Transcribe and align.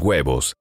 huevos. 0.00 0.56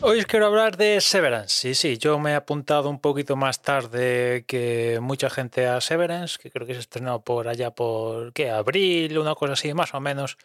Hoy 0.00 0.24
quiero 0.24 0.46
hablar 0.46 0.76
de 0.78 1.00
Severance. 1.02 1.48
Sí, 1.48 1.74
sí, 1.74 1.98
yo 1.98 2.18
me 2.18 2.30
he 2.30 2.34
apuntado 2.34 2.88
un 2.88 3.00
poquito 3.00 3.36
más 3.36 3.60
tarde 3.60 4.44
que 4.46 4.98
mucha 5.02 5.28
gente 5.28 5.66
a 5.66 5.80
Severance, 5.82 6.38
que 6.40 6.50
creo 6.50 6.66
que 6.66 6.74
se 6.74 6.80
estrenó 6.80 7.20
por 7.20 7.48
allá 7.48 7.70
por, 7.70 8.32
¿qué? 8.32 8.50
Abril, 8.50 9.18
una 9.18 9.34
cosa 9.34 9.54
así, 9.54 9.74
más 9.74 9.92
o 9.92 10.00
menos, 10.00 10.38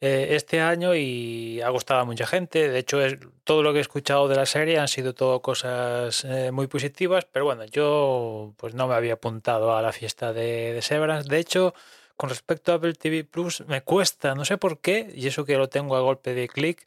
eh, 0.00 0.28
este 0.36 0.60
año 0.60 0.94
y 0.94 1.60
ha 1.60 1.68
gustado 1.70 2.00
a 2.00 2.04
mucha 2.04 2.26
gente. 2.26 2.68
De 2.68 2.78
hecho, 2.78 2.98
todo 3.44 3.62
lo 3.62 3.72
que 3.72 3.78
he 3.78 3.82
escuchado 3.82 4.28
de 4.28 4.36
la 4.36 4.46
serie 4.46 4.78
han 4.78 4.88
sido 4.88 5.14
todo 5.14 5.42
cosas 5.42 6.24
eh, 6.24 6.52
muy 6.52 6.68
positivas, 6.68 7.26
pero 7.30 7.44
bueno, 7.46 7.64
yo 7.64 8.54
pues 8.56 8.74
no 8.74 8.86
me 8.86 8.94
había 8.94 9.14
apuntado 9.14 9.76
a 9.76 9.82
la 9.82 9.92
fiesta 9.92 10.32
de, 10.32 10.72
de 10.72 10.82
Severance. 10.82 11.28
De 11.28 11.38
hecho, 11.38 11.74
con 12.16 12.30
respecto 12.30 12.72
a 12.72 12.76
Apple 12.76 12.94
TV 12.94 13.24
Plus, 13.24 13.62
me 13.66 13.82
cuesta, 13.82 14.34
no 14.34 14.44
sé 14.44 14.56
por 14.58 14.80
qué, 14.80 15.12
y 15.14 15.26
eso 15.26 15.44
que 15.44 15.56
lo 15.56 15.68
tengo 15.68 15.96
a 15.96 16.00
golpe 16.00 16.34
de 16.34 16.48
clic, 16.48 16.86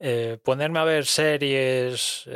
eh, 0.00 0.38
ponerme 0.42 0.78
a 0.80 0.84
ver 0.84 1.06
series 1.06 2.26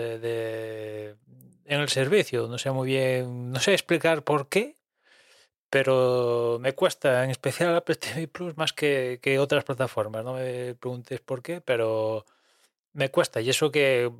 en 1.68 1.80
el 1.80 1.88
servicio. 1.88 2.48
No 2.48 2.58
sé 2.58 2.70
muy 2.72 2.88
bien, 2.88 3.52
no 3.52 3.60
sé 3.60 3.72
explicar 3.72 4.24
por 4.24 4.48
qué, 4.48 4.77
pero 5.70 6.58
me 6.60 6.74
cuesta, 6.74 7.24
en 7.24 7.30
especial 7.30 7.76
Apple 7.76 7.96
TV 7.96 8.28
Plus, 8.28 8.56
más 8.56 8.72
que, 8.72 9.18
que 9.22 9.38
otras 9.38 9.64
plataformas. 9.64 10.24
No 10.24 10.34
me 10.34 10.74
preguntes 10.74 11.20
por 11.20 11.42
qué, 11.42 11.60
pero 11.60 12.24
me 12.92 13.10
cuesta. 13.10 13.40
Y 13.40 13.50
eso 13.50 13.70
que 13.70 14.10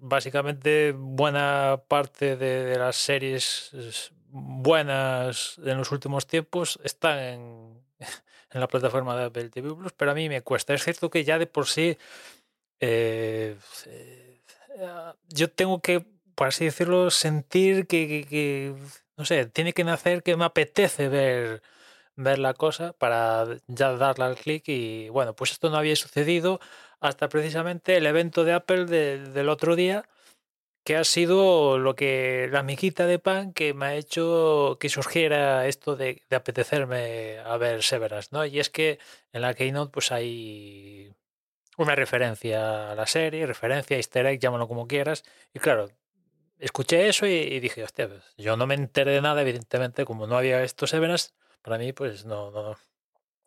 básicamente 0.00 0.92
buena 0.96 1.80
parte 1.88 2.36
de, 2.36 2.64
de 2.64 2.78
las 2.78 2.96
series 2.96 3.70
buenas 4.30 5.58
en 5.64 5.78
los 5.78 5.92
últimos 5.92 6.26
tiempos 6.26 6.80
están 6.82 7.18
en, 7.18 7.82
en 8.50 8.60
la 8.60 8.68
plataforma 8.68 9.16
de 9.16 9.24
Apple 9.24 9.48
TV 9.50 9.74
Plus, 9.74 9.92
pero 9.92 10.10
a 10.10 10.14
mí 10.14 10.28
me 10.28 10.42
cuesta. 10.42 10.74
Es 10.74 10.84
cierto 10.84 11.10
que 11.10 11.24
ya 11.24 11.38
de 11.38 11.46
por 11.46 11.66
sí 11.66 11.96
eh, 12.80 13.56
eh, 13.86 14.40
yo 15.28 15.50
tengo 15.50 15.80
que, 15.80 16.04
por 16.34 16.48
así 16.48 16.64
decirlo, 16.64 17.10
sentir 17.10 17.86
que, 17.86 18.74
no 19.16 19.24
sé, 19.24 19.46
tiene 19.46 19.72
que 19.72 19.84
nacer 19.84 20.22
que 20.22 20.36
me 20.36 20.44
apetece 20.44 21.08
ver, 21.08 21.62
ver 22.16 22.38
la 22.38 22.54
cosa 22.54 22.92
para 22.94 23.46
ya 23.68 23.92
darle 23.96 24.24
al 24.26 24.36
clic 24.36 24.64
y 24.68 25.08
bueno, 25.10 25.34
pues 25.36 25.52
esto 25.52 25.70
no 25.70 25.76
había 25.78 25.96
sucedido 25.96 26.60
hasta 27.00 27.28
precisamente 27.28 27.96
el 27.96 28.06
evento 28.06 28.44
de 28.44 28.54
Apple 28.54 28.86
de- 28.86 29.18
del 29.30 29.48
otro 29.48 29.76
día 29.76 30.04
que 30.84 30.96
ha 30.96 31.04
sido 31.04 31.78
lo 31.78 31.94
que 31.96 32.48
la 32.52 32.62
miquita 32.62 33.06
de 33.06 33.18
pan 33.18 33.52
que 33.54 33.72
me 33.74 33.86
ha 33.86 33.94
hecho 33.96 34.76
que 34.80 34.88
surgiera 34.90 35.66
esto 35.66 35.96
de, 35.96 36.22
apetecerme 36.30 37.38
a 37.40 37.56
ver 37.56 37.82
Severance, 37.82 38.28
¿no? 38.32 38.44
Y 38.46 38.58
es 38.60 38.70
que 38.70 38.98
en 39.32 39.42
la 39.42 39.54
Keynote 39.54 39.90
pues 39.92 40.12
hay 40.12 41.12
una 41.76 41.94
referencia 41.94 42.92
a 42.92 42.94
la 42.94 43.06
serie, 43.06 43.46
referencia, 43.46 43.96
easter 43.96 44.26
egg, 44.26 44.40
llámalo 44.40 44.68
como 44.68 44.86
quieras. 44.88 45.24
Y 45.54 45.58
claro, 45.60 45.88
escuché 46.64 47.08
eso 47.08 47.26
y, 47.26 47.60
dije, 47.60 47.84
hostia, 47.84 48.08
pues, 48.08 48.22
yo 48.38 48.56
no 48.56 48.66
me 48.66 48.74
enteré 48.74 49.12
de 49.12 49.20
nada, 49.20 49.42
evidentemente, 49.42 50.04
como 50.04 50.26
no 50.26 50.36
había 50.36 50.62
estos 50.62 50.90
Severance, 50.90 51.30
para 51.62 51.78
mí 51.78 51.92
pues 51.92 52.24
no, 52.24 52.50
no, 52.50 52.76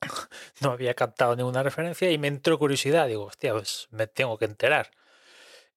no 0.61 0.72
había 0.72 0.94
captado 0.94 1.35
ninguna 1.35 1.63
referencia 1.63 2.11
y 2.11 2.17
me 2.17 2.28
entró 2.28 2.59
curiosidad, 2.59 3.07
digo, 3.07 3.25
hostia, 3.25 3.53
pues 3.53 3.88
me 3.91 4.07
tengo 4.07 4.38
que 4.38 4.45
enterar. 4.45 4.91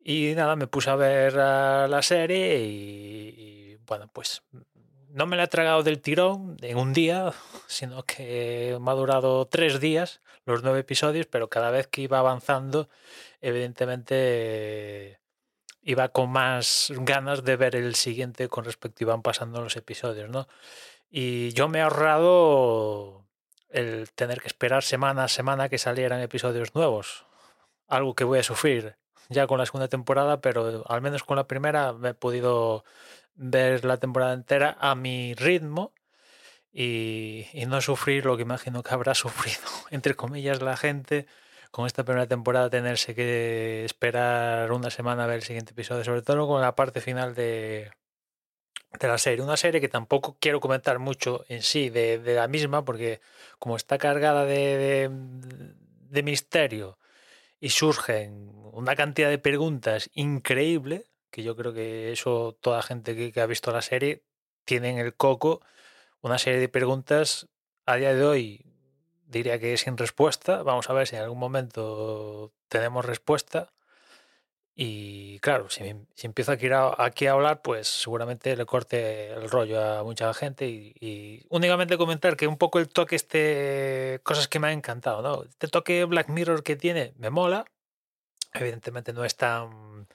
Y 0.02 0.34
nada, 0.34 0.56
me 0.56 0.66
puse 0.66 0.90
a 0.90 0.96
ver 0.96 1.38
ah, 1.38 1.86
la 1.88 2.02
serie 2.02 2.58
y, 2.60 3.76
bueno, 3.86 4.08
pues 4.12 4.42
no 5.08 5.26
me 5.26 5.36
la 5.36 5.44
he 5.44 5.48
tragado 5.48 5.82
del 5.82 6.00
tirón 6.00 6.56
en 6.62 6.78
un 6.78 6.92
día, 6.92 7.32
sino 7.66 8.02
que 8.04 8.78
me 8.80 8.90
ha 8.90 8.94
durado 8.94 9.46
tres 9.46 9.80
días 9.80 10.20
los 10.44 10.62
nueve 10.62 10.80
episodios, 10.80 11.26
pero 11.26 11.48
cada 11.48 11.70
vez 11.70 11.86
que 11.86 12.02
iba 12.02 12.18
avanzando, 12.18 12.88
evidentemente 13.40 15.20
iba 15.82 16.08
con 16.08 16.30
más 16.30 16.92
ganas 16.96 17.44
de 17.44 17.56
ver 17.56 17.76
el 17.76 17.94
siguiente 17.94 18.48
con 18.48 18.64
respecto 18.64 19.04
iban 19.04 19.22
pasando 19.22 19.60
los 19.62 19.76
episodios, 19.76 20.28
¿no? 20.30 20.46
Y 21.10 21.52
yo 21.52 21.68
me 21.68 21.78
he 21.78 21.82
ahorrado 21.82 23.24
el 23.68 24.10
tener 24.12 24.40
que 24.40 24.48
esperar 24.48 24.82
semana 24.82 25.24
a 25.24 25.28
semana 25.28 25.68
que 25.68 25.78
salieran 25.78 26.20
episodios 26.20 26.74
nuevos, 26.74 27.26
algo 27.88 28.14
que 28.14 28.24
voy 28.24 28.40
a 28.40 28.42
sufrir 28.42 28.96
ya 29.30 29.46
con 29.46 29.58
la 29.58 29.66
segunda 29.66 29.88
temporada, 29.88 30.40
pero 30.40 30.84
al 30.88 31.00
menos 31.00 31.22
con 31.22 31.36
la 31.36 31.46
primera 31.46 31.92
me 31.92 32.10
he 32.10 32.14
podido 32.14 32.84
ver 33.34 33.84
la 33.84 33.96
temporada 33.96 34.34
entera 34.34 34.76
a 34.80 34.94
mi 34.96 35.34
ritmo 35.34 35.92
y, 36.72 37.46
y 37.52 37.66
no 37.66 37.80
sufrir 37.80 38.26
lo 38.26 38.36
que 38.36 38.42
imagino 38.42 38.82
que 38.82 38.92
habrá 38.92 39.14
sufrido, 39.14 39.62
entre 39.90 40.14
comillas, 40.14 40.60
la 40.60 40.76
gente 40.76 41.26
con 41.70 41.86
esta 41.86 42.04
primera 42.04 42.26
temporada 42.26 42.70
tenerse 42.70 43.14
que 43.14 43.84
esperar 43.84 44.72
una 44.72 44.90
semana 44.90 45.24
a 45.24 45.26
ver 45.26 45.36
el 45.36 45.42
siguiente 45.42 45.72
episodio, 45.72 46.04
sobre 46.04 46.22
todo 46.22 46.46
con 46.46 46.60
la 46.60 46.74
parte 46.74 47.00
final 47.00 47.34
de, 47.34 47.90
de 48.98 49.08
la 49.08 49.18
serie. 49.18 49.44
Una 49.44 49.56
serie 49.56 49.80
que 49.80 49.88
tampoco 49.88 50.36
quiero 50.40 50.60
comentar 50.60 50.98
mucho 50.98 51.44
en 51.48 51.62
sí 51.62 51.90
de, 51.90 52.20
la 52.34 52.48
misma, 52.48 52.84
porque 52.84 53.20
como 53.58 53.76
está 53.76 53.98
cargada 53.98 54.44
de, 54.44 54.76
de, 54.78 55.10
de 56.10 56.22
misterio 56.22 56.98
y 57.60 57.70
surgen 57.70 58.50
una 58.72 58.96
cantidad 58.96 59.28
de 59.28 59.38
preguntas 59.38 60.10
increíble, 60.14 61.06
que 61.30 61.42
yo 61.42 61.56
creo 61.56 61.72
que 61.72 62.12
eso 62.12 62.58
toda 62.60 62.82
gente 62.82 63.14
que, 63.14 63.32
que 63.32 63.40
ha 63.40 63.46
visto 63.46 63.72
la 63.72 63.82
serie 63.82 64.24
tiene 64.64 64.90
en 64.90 64.98
el 64.98 65.14
coco 65.14 65.60
una 66.20 66.38
serie 66.38 66.60
de 66.60 66.68
preguntas 66.68 67.48
a 67.86 67.96
día 67.96 68.14
de 68.14 68.24
hoy 68.24 68.69
diría 69.30 69.58
que 69.58 69.76
sin 69.76 69.96
respuesta. 69.96 70.62
Vamos 70.62 70.90
a 70.90 70.92
ver 70.92 71.06
si 71.06 71.16
en 71.16 71.22
algún 71.22 71.38
momento 71.38 72.52
tenemos 72.68 73.04
respuesta. 73.04 73.72
Y 74.74 75.38
claro, 75.40 75.68
si, 75.68 75.82
si 76.14 76.26
empiezo 76.26 76.52
aquí 76.52 76.68
a, 77.26 77.32
hablar, 77.32 77.60
pues 77.62 77.88
seguramente 77.88 78.56
le 78.56 78.64
corte 78.66 79.32
el 79.32 79.50
rollo 79.50 79.82
a 79.82 80.02
mucha 80.04 80.32
gente. 80.34 80.68
Y, 80.68 80.94
y, 81.00 81.46
únicamente 81.50 81.98
comentar 81.98 82.36
que 82.36 82.46
un 82.46 82.56
poco 82.56 82.78
el 82.78 82.88
toque, 82.88 83.16
este, 83.16 84.20
cosas 84.22 84.48
que 84.48 84.58
me 84.58 84.68
han 84.68 84.74
encantado, 84.74 85.22
¿no? 85.22 85.42
Este 85.44 85.68
toque 85.68 86.04
Black 86.04 86.28
Mirror 86.28 86.62
que 86.62 86.76
tiene 86.76 87.12
me 87.18 87.30
mola. 87.30 87.66
Evidentemente 88.54 89.12
no 89.12 89.24
es 89.24 89.36
tan, 89.36 90.08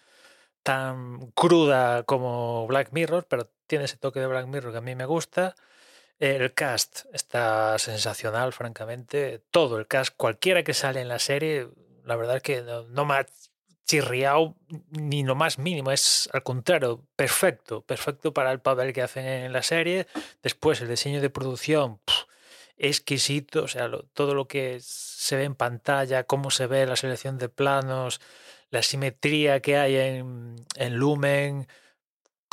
tan 0.64 1.32
cruda 1.32 2.04
como 2.04 2.68
Black 2.68 2.92
Mirror, 2.92 3.28
pero 3.30 3.50
tiene 3.68 3.86
ese 3.86 3.98
toque 3.98 4.20
de 4.20 4.28
Black 4.28 4.48
Mirror 4.48 4.72
que 4.72 4.80
a 4.80 4.82
mí 4.82 4.96
me 4.96 5.06
gusta. 5.06 5.56
El 6.20 6.54
cast 6.54 7.06
está 7.14 7.78
sensacional, 7.78 8.54
francamente. 8.54 9.42
Todo 9.52 9.78
el 9.78 9.88
cast, 9.88 10.16
cualquiera 10.16 10.64
que 10.64 10.74
sale 10.74 11.02
en 11.02 11.10
la 11.10 11.20
serie, 11.20 11.68
la 12.06 12.16
verdad 12.16 12.38
es 12.38 12.44
que 12.44 12.62
no, 12.62 12.84
no 12.84 13.06
me 13.06 13.16
ha 13.16 13.26
chirriado 13.86 14.56
ni 14.90 15.24
lo 15.24 15.36
más 15.36 15.60
mínimo. 15.60 15.92
Es 15.92 16.30
al 16.34 16.44
contrario, 16.44 17.04
perfecto. 17.16 17.82
Perfecto 17.82 18.34
para 18.34 18.52
el 18.52 18.60
papel 18.60 18.94
que 18.94 19.02
hacen 19.02 19.26
en 19.26 19.54
la 19.54 19.64
serie. 19.64 20.08
Después, 20.42 20.82
el 20.82 20.88
diseño 20.90 21.22
de 21.22 21.30
producción, 21.30 22.00
pff, 22.00 22.24
exquisito. 22.78 23.64
O 23.64 23.68
sea, 23.68 23.90
todo 24.14 24.34
lo 24.34 24.48
que 24.48 24.80
se 24.82 25.36
ve 25.36 25.44
en 25.44 25.56
pantalla, 25.56 26.24
cómo 26.24 26.52
se 26.52 26.68
ve 26.68 26.86
la 26.86 26.96
selección 26.96 27.38
de 27.38 27.50
planos, 27.50 28.22
la 28.70 28.82
simetría 28.82 29.62
que 29.62 29.78
hay 29.78 29.96
en, 29.96 30.56
en 30.76 30.96
Lumen, 30.96 31.68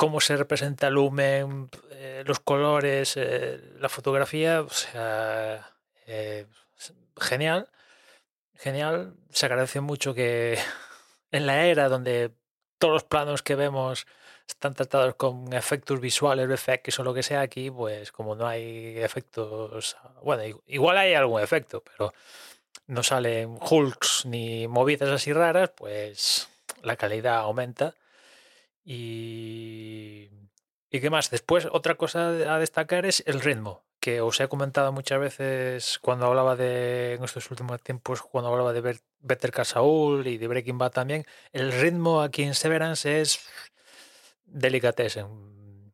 cómo 0.03 0.19
se 0.19 0.35
representa 0.35 0.89
Lumen, 0.89 1.69
eh, 1.91 2.23
los 2.25 2.41
colores, 2.41 3.13
eh, 3.15 3.71
la 3.79 3.87
fotografía, 3.87 4.59
o 4.59 4.69
sea, 4.69 5.77
eh, 6.05 6.45
genial, 7.21 7.69
genial. 8.53 9.15
Se 9.29 9.45
agradece 9.45 9.79
mucho 9.79 10.13
que 10.13 10.57
en 11.31 11.45
la 11.45 11.67
era 11.67 11.87
donde 11.87 12.31
todos 12.79 12.95
los 12.95 13.03
planos 13.05 13.43
que 13.43 13.55
vemos 13.55 14.05
están 14.45 14.73
tratados 14.73 15.15
con 15.15 15.53
efectos 15.53 16.01
visuales, 16.01 16.49
VFX 16.49 16.99
o 16.99 17.05
lo 17.05 17.13
que 17.13 17.23
sea 17.23 17.39
aquí, 17.39 17.71
pues 17.71 18.11
como 18.11 18.35
no 18.35 18.45
hay 18.45 18.97
efectos, 18.97 19.95
bueno, 20.21 20.43
igual 20.67 20.97
hay 20.97 21.13
algún 21.13 21.41
efecto, 21.41 21.81
pero 21.81 22.13
no 22.87 23.03
salen 23.03 23.57
hulks 23.57 24.25
ni 24.25 24.67
movidas 24.67 25.11
así 25.11 25.31
raras, 25.31 25.69
pues 25.73 26.49
la 26.81 26.97
calidad 26.97 27.37
aumenta. 27.37 27.95
Y, 28.85 30.29
¿Y 30.93 31.01
qué 31.01 31.09
más? 31.09 31.31
Después, 31.31 31.67
otra 31.71 31.95
cosa 31.95 32.27
a 32.27 32.59
destacar 32.59 33.07
es 33.07 33.23
el 33.25 33.41
ritmo, 33.41 33.83
que 33.99 34.21
os 34.21 34.39
he 34.39 34.47
comentado 34.47 34.91
muchas 34.91 35.19
veces 35.19 35.97
cuando 35.99 36.27
hablaba 36.27 36.55
de, 36.55 37.15
en 37.15 37.23
estos 37.23 37.49
últimos 37.49 37.81
tiempos, 37.81 38.21
cuando 38.21 38.51
hablaba 38.51 38.73
de 38.73 38.99
Better 39.19 39.51
Call 39.51 40.27
y 40.27 40.37
de 40.37 40.47
Breaking 40.47 40.77
Bad 40.77 40.91
también, 40.91 41.25
el 41.51 41.71
ritmo 41.71 42.21
aquí 42.21 42.43
en 42.43 42.53
Severance 42.53 43.21
es 43.21 43.39
delicatessen, 44.45 45.91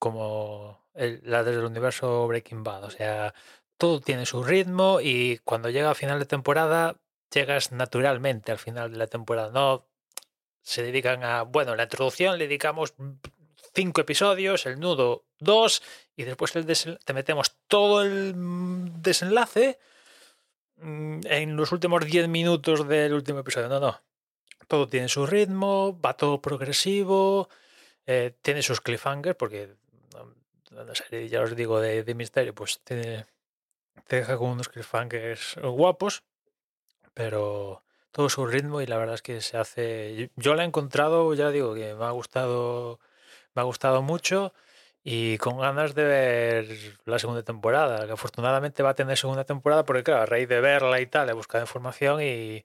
como 0.00 0.84
la 0.94 1.44
del 1.44 1.64
universo 1.64 2.26
Breaking 2.26 2.64
Bad, 2.64 2.82
o 2.82 2.90
sea, 2.90 3.32
todo 3.78 4.00
tiene 4.00 4.26
su 4.26 4.42
ritmo 4.42 5.00
y 5.00 5.38
cuando 5.44 5.70
llega 5.70 5.92
a 5.92 5.94
final 5.94 6.18
de 6.18 6.26
temporada, 6.26 6.96
llegas 7.32 7.70
naturalmente 7.70 8.50
al 8.50 8.58
final 8.58 8.90
de 8.90 8.98
la 8.98 9.06
temporada. 9.06 9.52
No 9.52 9.86
se 10.62 10.82
dedican 10.82 11.24
a, 11.24 11.42
bueno, 11.42 11.74
la 11.76 11.84
introducción 11.84 12.38
le 12.38 12.46
dedicamos 12.46 12.94
cinco 13.74 14.00
episodios, 14.00 14.66
el 14.66 14.78
nudo 14.80 15.24
dos, 15.38 15.82
y 16.16 16.24
después 16.24 16.52
te 16.52 17.12
metemos 17.12 17.56
todo 17.66 18.02
el 18.02 18.34
desenlace 19.02 19.78
mm, 20.76 21.20
en 21.24 21.56
los 21.56 21.72
últimos 21.72 22.04
diez 22.04 22.28
minutos 22.28 22.86
del 22.86 23.14
último 23.14 23.40
episodio. 23.40 23.68
No, 23.68 23.80
no. 23.80 24.00
Todo 24.68 24.86
tiene 24.86 25.08
su 25.08 25.26
ritmo, 25.26 25.98
va 26.00 26.14
todo 26.14 26.40
progresivo, 26.40 27.48
eh, 28.06 28.34
tiene 28.42 28.62
sus 28.62 28.80
cliffhangers, 28.80 29.36
porque 29.36 29.74
la 30.70 30.94
serie, 30.94 31.28
ya 31.28 31.40
os 31.40 31.56
digo, 31.56 31.80
de, 31.80 32.04
de 32.04 32.14
misterio, 32.14 32.54
pues 32.54 32.80
te 32.80 33.26
deja 34.08 34.36
con 34.36 34.50
unos 34.50 34.68
cliffhangers 34.68 35.56
guapos, 35.56 36.22
pero 37.14 37.82
todo 38.12 38.28
su 38.28 38.46
ritmo 38.46 38.80
y 38.80 38.86
la 38.86 38.98
verdad 38.98 39.14
es 39.16 39.22
que 39.22 39.40
se 39.40 39.56
hace. 39.56 40.30
Yo 40.36 40.54
la 40.54 40.64
he 40.64 40.66
encontrado, 40.66 41.32
ya 41.34 41.50
digo, 41.50 41.74
que 41.74 41.94
me 41.94 42.04
ha 42.04 42.10
gustado, 42.10 43.00
me 43.54 43.62
ha 43.62 43.64
gustado 43.64 44.02
mucho 44.02 44.52
y 45.02 45.38
con 45.38 45.58
ganas 45.58 45.94
de 45.94 46.04
ver 46.04 46.68
la 47.06 47.18
segunda 47.18 47.42
temporada, 47.42 48.06
que 48.06 48.12
afortunadamente 48.12 48.82
va 48.82 48.90
a 48.90 48.94
tener 48.94 49.16
segunda 49.16 49.44
temporada, 49.44 49.84
porque 49.84 50.02
claro, 50.04 50.22
a 50.22 50.26
raíz 50.26 50.48
de 50.48 50.60
verla 50.60 51.00
y 51.00 51.06
tal, 51.06 51.30
he 51.30 51.32
buscado 51.32 51.64
información 51.64 52.20
y, 52.22 52.64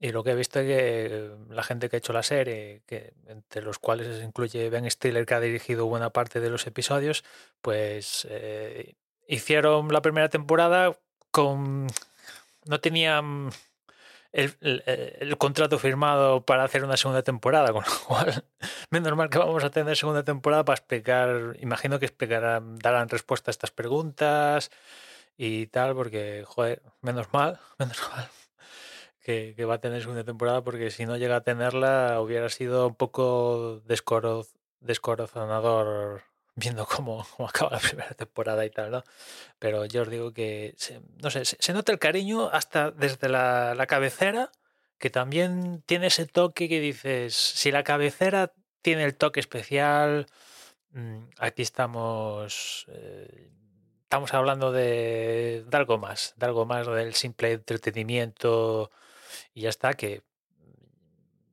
y 0.00 0.12
lo 0.12 0.24
que 0.24 0.30
he 0.30 0.34
visto 0.34 0.60
es 0.60 0.66
que 0.66 1.30
la 1.50 1.62
gente 1.62 1.90
que 1.90 1.96
ha 1.96 1.98
hecho 1.98 2.14
la 2.14 2.22
serie, 2.22 2.82
que 2.86 3.12
entre 3.26 3.60
los 3.62 3.78
cuales 3.78 4.16
se 4.16 4.24
incluye 4.24 4.70
Ben 4.70 4.90
Stiller, 4.90 5.26
que 5.26 5.34
ha 5.34 5.40
dirigido 5.40 5.86
buena 5.86 6.08
parte 6.10 6.40
de 6.40 6.48
los 6.48 6.66
episodios, 6.66 7.22
pues 7.60 8.26
eh, 8.30 8.94
hicieron 9.28 9.92
la 9.92 10.00
primera 10.00 10.30
temporada 10.30 10.96
con... 11.30 11.86
No 12.64 12.80
tenían 12.80 13.50
el, 14.32 15.36
contrato 15.38 15.78
firmado 15.78 16.44
para 16.44 16.64
hacer 16.64 16.84
una 16.84 16.96
segunda 16.96 17.22
temporada, 17.22 17.72
con 17.72 17.84
lo 17.84 18.06
cual, 18.06 18.44
menos 18.90 19.16
mal 19.16 19.30
que 19.30 19.38
vamos 19.38 19.64
a 19.64 19.70
tener 19.70 19.96
segunda 19.96 20.24
temporada 20.24 20.64
para 20.64 20.76
explicar, 20.78 21.56
imagino 21.60 21.98
que 21.98 22.06
explicarán, 22.06 22.78
darán 22.78 23.08
respuesta 23.08 23.50
a 23.50 23.52
estas 23.52 23.70
preguntas 23.70 24.70
y 25.36 25.66
tal, 25.66 25.94
porque, 25.94 26.44
joder, 26.46 26.82
menos 27.00 27.32
mal, 27.32 27.58
menos 27.78 27.98
mal 28.10 28.28
que, 29.22 29.64
va 29.64 29.74
a 29.74 29.80
tener 29.80 30.00
segunda 30.00 30.24
temporada, 30.24 30.62
porque 30.62 30.90
si 30.90 31.06
no 31.06 31.16
llega 31.16 31.36
a 31.36 31.42
tenerla 31.42 32.20
hubiera 32.20 32.48
sido 32.48 32.88
un 32.88 32.94
poco 32.94 33.82
descorazonador 34.80 36.22
viendo 36.54 36.86
cómo, 36.86 37.26
acaba 37.38 37.72
la 37.72 37.78
primera 37.78 38.14
temporada 38.14 38.64
y 38.64 38.70
tal, 38.70 38.90
¿no? 38.90 39.04
Pero 39.58 39.84
yo 39.86 40.02
os 40.02 40.10
digo 40.10 40.32
que, 40.32 40.74
se, 40.76 41.00
no 41.22 41.30
sé, 41.30 41.44
se, 41.44 41.72
nota 41.72 41.92
el 41.92 41.98
cariño 41.98 42.48
hasta 42.50 42.90
desde 42.90 43.28
la, 43.28 43.86
cabecera, 43.88 44.50
que 44.98 45.10
también 45.10 45.82
tiene 45.86 46.08
ese 46.08 46.26
toque 46.26 46.68
que 46.68 46.80
dices, 46.80 47.34
si 47.34 47.70
la 47.70 47.84
cabecera 47.84 48.52
tiene 48.82 49.04
el 49.04 49.16
toque 49.16 49.40
especial, 49.40 50.26
mm, 50.92 51.24
aquí 51.38 51.62
estamos... 51.62 52.86
Eh, 52.88 53.50
estamos 54.10 54.34
hablando 54.34 54.72
de, 54.72 55.64
algo 55.70 55.96
más, 55.96 56.34
de 56.36 56.46
algo 56.46 56.66
más 56.66 56.84
del 56.88 57.14
simple 57.14 57.52
entretenimiento 57.52 58.90
y 59.54 59.60
ya 59.62 59.68
está, 59.68 59.94
que 59.94 60.24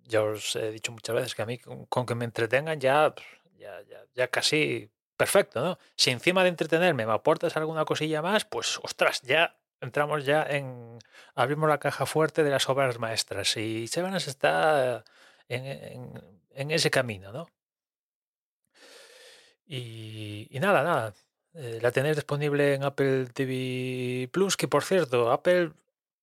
ya 0.06 0.24
os 0.24 0.56
he 0.56 0.72
dicho 0.72 0.92
muchas 0.92 1.16
veces 1.16 1.36
que 1.36 1.44
a 1.44 1.46
mí 1.46 1.60
con, 1.60 2.06
que 2.08 2.16
me 2.16 2.26
entretengan 2.26 2.80
ya, 2.80 3.14
ya, 3.57 3.81
ya, 3.83 4.06
ya 4.13 4.27
casi 4.27 4.89
perfecto, 5.18 5.62
¿no? 5.62 5.80
Si 5.95 6.12
encima 6.12 6.44
de 6.44 6.50
entretenerme 6.50 7.06
me 7.06 7.13
aportas 7.13 7.57
alguna 7.57 7.86
cosilla 7.86 8.21
más, 8.21 8.45
pues 8.45 8.80
ostras, 8.83 9.21
ya 9.24 9.57
entramos 9.81 10.25
ya 10.25 10.44
en. 10.44 11.00
abrimos 11.36 11.69
la 11.69 11.80
caja 11.80 12.06
fuerte 12.06 12.44
de 12.44 12.51
las 12.51 12.69
obras 12.69 13.00
maestras 13.00 13.57
y 13.57 13.88
Severance 13.88 14.30
está 14.30 15.04
en, 15.50 16.71
ese 16.71 16.92
camino, 16.92 17.31
¿no? 17.31 17.48
Y, 19.65 20.48
nada, 20.62 20.83
nada. 20.83 21.13
Eh, 21.53 21.80
la 21.81 21.92
tenéis 21.92 22.15
disponible 22.15 22.75
en 22.75 22.83
Apple 22.83 23.27
TV 23.33 24.30
Plus, 24.31 24.56
que 24.56 24.68
por 24.68 24.83
cierto, 24.83 25.31
Apple, 25.31 25.71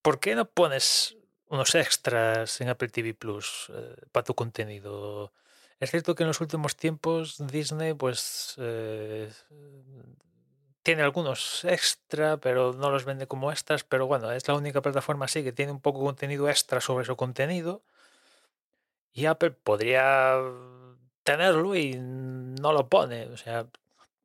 ¿por 0.03 0.21
qué 0.21 0.35
no 0.35 0.47
pones 0.47 1.17
unos 1.49 1.75
extras 1.75 2.61
en 2.61 2.69
Apple 2.69 2.89
TV 2.89 3.15
Plus 3.15 3.71
eh, 3.75 3.97
para 4.13 4.25
tu 4.25 4.35
contenido? 4.35 5.33
Es 5.85 5.91
cierto 5.91 6.15
que 6.15 6.23
en 6.23 6.29
los 6.29 6.41
últimos 6.41 6.77
tiempos 6.77 7.37
Disney 7.47 7.93
pues 7.93 8.55
eh, 8.59 9.31
tiene 10.83 11.03
algunos 11.03 11.65
extra, 11.65 12.39
pero 12.39 12.73
no 12.73 12.91
los 12.91 13.05
vende 13.05 13.27
como 13.27 13.53
extras, 13.53 13.85
pero 13.85 14.07
bueno, 14.07 14.33
es 14.33 14.49
la 14.49 14.55
única 14.55 14.81
plataforma 14.81 15.27
así 15.27 15.45
que 15.45 15.53
tiene 15.53 15.73
un 15.73 15.81
poco 15.81 16.01
contenido 16.01 16.49
extra 16.49 16.81
sobre 16.81 17.05
su 17.05 17.17
contenido. 17.17 17.83
Y 19.13 19.27
Apple 19.27 19.51
podría 19.53 20.39
tenerlo 21.23 21.77
y 21.77 21.97
no 21.99 22.73
lo 22.73 22.89
pone. 22.89 23.27
O 23.27 23.37
sea, 23.37 23.67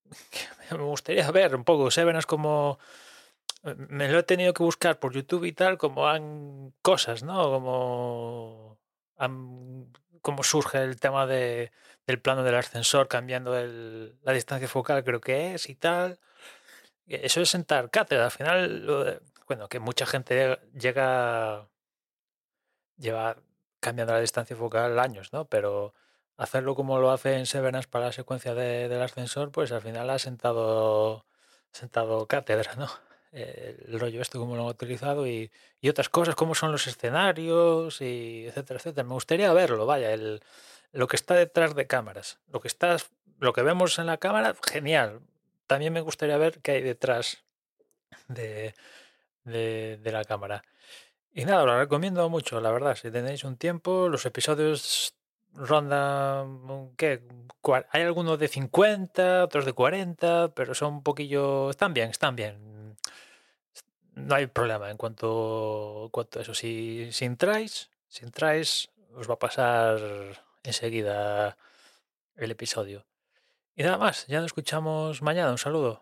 me 0.72 0.78
gustaría 0.78 1.30
ver 1.32 1.56
un 1.56 1.66
poco 1.66 1.92
Severance 1.92 2.26
como 2.26 2.80
me 3.64 4.10
lo 4.10 4.20
he 4.20 4.24
tenido 4.24 4.54
que 4.54 4.64
buscar 4.64 5.00
por 5.00 5.14
YouTube 5.14 5.44
y 5.44 5.52
tal, 5.52 5.78
como 5.78 6.08
han 6.08 6.74
cosas, 6.82 7.24
¿no? 7.24 7.44
Como 7.44 8.80
han 9.18 9.89
cómo 10.22 10.44
surge 10.44 10.84
el 10.84 11.00
tema 11.00 11.26
de, 11.26 11.72
del 12.08 12.20
plano 12.22 12.44
del 12.44 12.56
ascensor 12.56 13.08
cambiando 13.08 13.54
la 13.54 14.34
distancia 14.34 14.68
focal, 14.68 15.04
creo 15.04 15.22
que 15.22 15.54
es 15.54 15.70
y 15.70 15.76
tal. 15.76 16.20
Eso 17.08 17.42
es 17.42 17.50
sentar 17.50 17.90
cátedra. 17.90 18.26
Al 18.26 18.32
final, 18.32 19.22
bueno, 19.48 19.68
que 19.70 19.80
mucha 19.80 20.06
gente 20.06 20.60
llega, 20.74 21.68
lleva 22.98 23.38
cambiando 23.80 24.14
la 24.14 24.22
distancia 24.22 24.56
focal 24.56 25.00
años, 25.00 25.34
¿no? 25.34 25.46
Pero 25.46 25.94
hacerlo 26.38 26.76
como 26.76 27.00
lo 27.00 27.12
hace 27.12 27.36
en 27.36 27.46
Severance 27.46 27.88
para 27.90 28.06
la 28.08 28.12
secuencia 28.12 28.54
del 28.56 29.02
ascensor, 29.02 29.52
pues 29.52 29.72
al 29.72 29.82
final 29.82 30.10
ha 30.10 30.20
sentado, 30.20 31.26
sentado 31.72 32.28
cátedra, 32.28 32.76
¿no? 32.76 32.90
El 33.32 34.00
rollo 34.00 34.22
esto, 34.22 34.40
cómo 34.40 34.56
lo 34.56 34.64
han 34.64 34.70
utilizado 34.70 35.28
y, 35.28 35.52
otras 35.88 36.10
cosas, 36.10 36.36
cómo 36.36 36.56
son 36.56 36.72
los 36.72 36.88
escenarios 36.88 38.02
y 38.02 38.46
etcétera, 38.48 38.80
etcétera. 38.80 39.08
Me 39.08 39.14
gustaría 39.14 39.54
verlo, 39.54 39.86
vaya, 39.86 40.12
el, 40.14 40.42
lo 40.92 41.08
que 41.08 41.16
está 41.16 41.36
detrás 41.36 41.76
de 41.76 41.88
cámaras. 41.88 42.40
Lo 42.52 42.60
que, 42.60 42.68
está, 42.68 42.98
lo 43.40 43.54
que 43.54 43.62
vemos 43.62 44.00
en 44.00 44.08
la 44.08 44.18
cámara, 44.18 44.56
genial. 44.72 45.22
También 45.68 45.94
me 45.94 46.02
gustaría 46.02 46.38
ver 46.38 46.60
qué 46.62 46.72
hay 46.72 46.82
detrás 46.82 47.44
de, 48.28 48.74
de, 49.44 50.12
la 50.12 50.24
cámara. 50.24 50.64
Y 51.32 51.46
nada, 51.46 51.64
lo 51.66 51.78
recomiendo 51.78 52.28
mucho, 52.30 52.60
la 52.60 52.72
verdad. 52.72 52.96
Si 52.96 53.12
tenéis 53.12 53.44
un 53.44 53.58
tiempo, 53.58 54.10
los 54.10 54.26
episodios 54.26 55.14
rondan, 55.54 56.96
¿qué? 56.98 57.22
Hay 57.92 58.02
algunos 58.02 58.40
de 58.40 58.48
50, 58.48 59.44
otros 59.44 59.66
de 59.66 59.74
40, 59.74 60.54
pero 60.56 60.74
son 60.74 60.96
un 60.96 61.04
poquillo... 61.04 61.70
Están 61.70 61.94
bien, 61.94 62.10
están 62.10 62.36
bien 62.36 62.79
no 64.20 64.36
hay 64.36 64.48
problema 64.48 64.90
en 64.90 64.98
cuanto, 64.98 66.10
cuanto 66.12 66.40
a 66.40 66.42
eso. 66.42 66.54
Si, 66.54 67.10
si 67.12 67.26
entráis, 67.26 67.90
si 68.08 68.26
entráis, 68.26 68.90
os 69.16 69.30
va 69.30 69.36
a 69.36 69.40
pasar 69.40 70.00
enseguida 70.64 71.58
el 72.36 72.52
episodio. 72.52 73.06
Y 73.76 73.84
nada 73.84 73.98
más, 73.98 74.28
ya 74.28 74.38
nos 74.38 74.48
escuchamos 74.48 75.22
mañana. 75.22 75.52
Un 75.52 75.58
saludo. 75.58 76.02